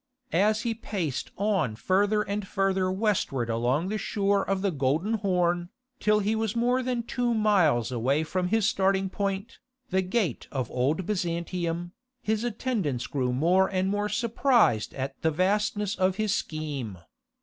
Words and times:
As 0.33 0.61
he 0.63 0.73
paced 0.73 1.29
on 1.37 1.75
further 1.75 2.23
and 2.23 2.47
further 2.47 2.91
westward 2.91 3.51
along 3.51 3.89
the 3.89 3.99
shore 3.99 4.43
of 4.43 4.63
the 4.63 4.71
Golden 4.71 5.13
Horn, 5.13 5.69
till 5.99 6.17
he 6.21 6.35
was 6.35 6.55
more 6.55 6.81
than 6.81 7.03
two 7.03 7.35
miles 7.35 7.91
away 7.91 8.23
from 8.23 8.47
his 8.47 8.65
starting 8.67 9.11
point, 9.11 9.59
the 9.91 10.01
gate 10.01 10.47
of 10.51 10.71
old 10.71 11.05
Byzantium, 11.05 11.91
his 12.19 12.43
attendants 12.43 13.05
grew 13.05 13.31
more 13.31 13.67
and 13.67 13.89
more 13.89 14.09
surprised 14.09 14.95
at 14.95 15.21
the 15.21 15.29
vastness 15.29 15.93
of 15.93 16.15
his 16.15 16.33
scheme. 16.33 16.97